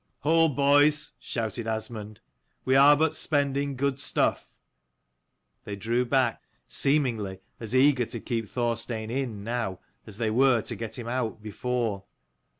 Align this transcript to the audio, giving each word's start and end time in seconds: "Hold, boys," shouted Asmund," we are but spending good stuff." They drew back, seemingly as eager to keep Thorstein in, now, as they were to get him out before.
"Hold, 0.21 0.55
boys," 0.55 1.11
shouted 1.19 1.67
Asmund," 1.67 2.21
we 2.65 2.75
are 2.75 2.97
but 2.97 3.13
spending 3.13 3.75
good 3.75 3.99
stuff." 3.99 4.55
They 5.63 5.75
drew 5.75 6.05
back, 6.05 6.41
seemingly 6.67 7.41
as 7.59 7.75
eager 7.75 8.07
to 8.07 8.19
keep 8.19 8.49
Thorstein 8.49 9.11
in, 9.11 9.43
now, 9.43 9.79
as 10.07 10.17
they 10.17 10.31
were 10.31 10.61
to 10.63 10.75
get 10.75 10.97
him 10.97 11.07
out 11.07 11.43
before. 11.43 12.05